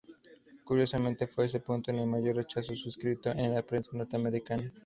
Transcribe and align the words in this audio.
Curiosamente, 0.65 1.27
fue 1.27 1.45
este 1.45 1.59
punto 1.59 1.91
el 1.91 1.97
que 1.97 2.05
mayor 2.07 2.37
rechazo 2.37 2.75
suscitó 2.75 3.29
en 3.33 3.53
la 3.53 3.61
prensa 3.61 3.91
norteamericana. 3.95 4.71